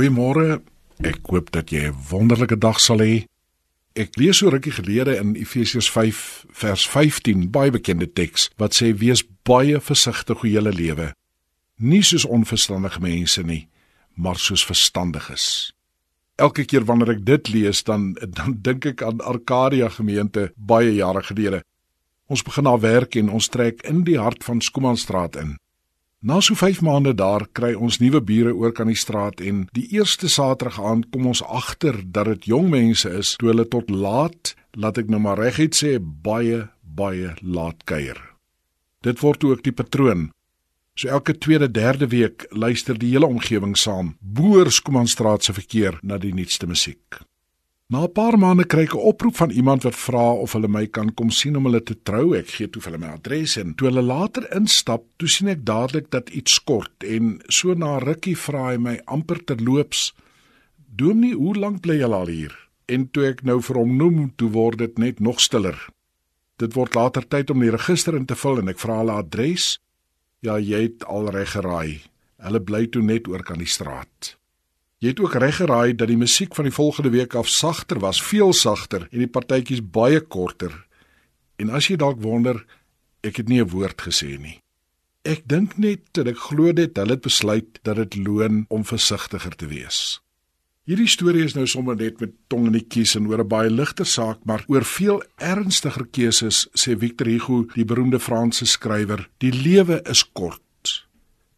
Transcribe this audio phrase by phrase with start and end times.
[0.00, 0.62] Goeiemôre.
[1.04, 3.26] Ek hoop dat jy 'n wonderlike dag sal hê.
[3.92, 8.96] Ek lees so rukkie gelede in Efesiërs 5 vers 15, baie bekende teks wat sê
[8.96, 11.12] wees baie versigtig hoe jy lewe.
[11.76, 13.68] Nie soos onverstandige mense nie,
[14.14, 15.74] maar soos verstandiges.
[16.36, 21.22] Elke keer wanneer ek dit lees, dan dan dink ek aan Arcadia gemeente baie jare
[21.22, 21.62] gelede.
[22.26, 25.59] Ons begin daar werk en ons trek in die hart van Skomanstraat in.
[26.22, 29.86] Na so 5 maande daar kry ons nuwe bure oor kan die straat en die
[29.96, 34.52] eerste Saterdag aand kom ons agter dat dit jong mense is toe hulle tot laat,
[34.76, 38.20] laat ek nou maar reguit sê, baie baie laat kuier.
[39.00, 40.28] Dit word ook die patroon.
[40.92, 44.18] So elke tweede derde week luister die hele omgewing saam.
[44.20, 47.22] Boers kom aan straat se verkeer na die nuutste musiek.
[47.90, 50.86] Na 'n paar maande kry ek 'n oproep van iemand wat vra of hulle my
[50.86, 52.36] kan kom sien om hulle te trou.
[52.36, 55.64] Ek gee toe vir hulle my adres en toe hulle later instap, toe sien ek
[55.64, 60.14] dadelik dat iets kort en so na rukkie vra hy my amper terloops:
[60.96, 62.54] "Dominee, hoe lank bly jy al hier?"
[62.86, 65.88] En toe ek nou vir hom noem, toe word dit net nog stiller.
[66.58, 69.80] Dit word later tyd om die register in te vul en ek vra hulle adres.
[70.42, 72.00] Ja, jy het al reg geraai.
[72.38, 74.39] Hulle bly toe net oor kan die straat.
[75.00, 78.18] Jy het ook reg geraai dat die musiek van die volgende week af sagter was,
[78.22, 80.74] veel sagter en die partytjies baie korter.
[81.56, 82.60] En as jy dalk wonder,
[83.24, 84.60] ek het nie 'n woord gesê nie.
[85.24, 89.56] Ek dink net dat ek glo dit hulle het besluit dat dit loon om versigtiger
[89.56, 90.20] te wees.
[90.84, 93.70] Hierdie storie is nou sommer net met tong in die kies en oor 'n baie
[93.70, 99.52] ligter saak, maar oor veel ernstiger keuses sê Victor Hugo, die beroemde Franse skrywer, die
[99.52, 100.60] lewe is kort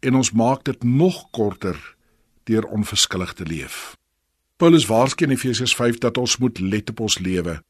[0.00, 1.97] en ons maak dit nog korter
[2.48, 3.96] deur onverskillig te leef.
[4.58, 7.60] Paulus waarsku in Efesiërs 5 dat ons moet let op ons lewe.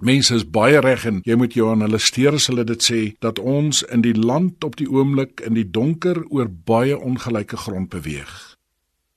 [0.00, 3.00] Mense is baie reg en jy moet jou aan hulle steur as hulle dit sê
[3.24, 7.90] dat ons in die land op die oomblik in die donker oor baie ongelyke grond
[7.92, 8.32] beweeg.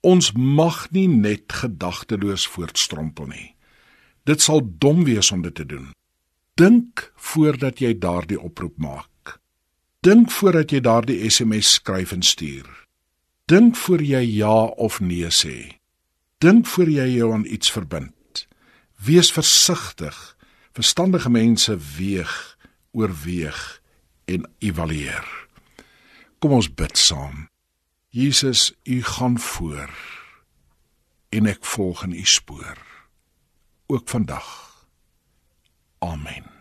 [0.04, 3.48] Ons mag nie net gedagteloos voortstrompel nie.
[4.28, 5.88] Dit sal dom wees om dit te doen.
[6.60, 9.38] Dink voordat jy daardie oproep maak.
[10.04, 12.83] Dink voordat jy daardie SMS skryf en stuur.
[13.44, 15.76] Dink voor jy ja of nee sê.
[16.40, 18.46] Dink voor jy jou aan iets verbind.
[19.04, 20.16] Wees versigtig.
[20.72, 22.56] Verstandige mense weeg,
[22.92, 23.82] oorweeg
[24.24, 25.28] en evalueer.
[26.40, 27.48] Kom ons bid saam.
[28.08, 29.92] Jesus, U gaan voor
[31.28, 32.78] en ek volg in U spoor.
[33.86, 34.48] Ook vandag.
[35.98, 36.53] Amen.